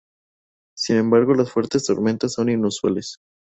[0.75, 3.19] Sin embargo las fuertes tormentas son inusuales.